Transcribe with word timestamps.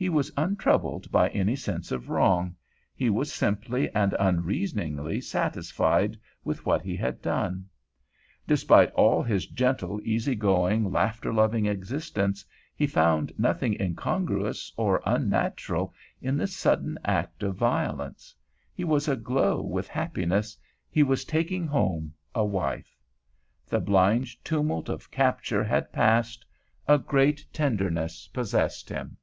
He 0.00 0.08
was 0.08 0.30
untroubled 0.36 1.10
by 1.10 1.28
any 1.30 1.56
sense 1.56 1.90
of 1.90 2.08
wrong; 2.08 2.54
he 2.94 3.10
was 3.10 3.32
simply 3.32 3.90
and 3.92 4.12
unreasoningly 4.16 5.20
satisfied 5.20 6.16
with 6.44 6.64
what 6.64 6.82
he 6.82 6.94
had 6.94 7.20
done. 7.20 7.64
Despite 8.46 8.92
all 8.92 9.24
his 9.24 9.48
gentle, 9.48 10.00
easy 10.04 10.36
going, 10.36 10.92
laughter 10.92 11.32
loving 11.34 11.66
existence, 11.66 12.44
he 12.76 12.86
found 12.86 13.32
nothing 13.40 13.76
incongruous 13.80 14.70
or 14.76 15.02
unnatural 15.04 15.92
in 16.22 16.36
this 16.36 16.56
sudden 16.56 16.96
act 17.04 17.42
of 17.42 17.56
violence. 17.56 18.36
He 18.72 18.84
was 18.84 19.08
aglow 19.08 19.60
with 19.62 19.88
happiness; 19.88 20.56
he 20.88 21.02
was 21.02 21.24
taking 21.24 21.66
home 21.66 22.14
a 22.36 22.44
wife. 22.44 22.96
The 23.66 23.80
blind 23.80 24.28
tumult 24.44 24.88
of 24.88 25.10
capture 25.10 25.64
had 25.64 25.92
passed; 25.92 26.46
a 26.86 26.98
great 26.98 27.44
tenderness 27.52 28.28
possessed 28.32 28.88
him. 28.88 29.16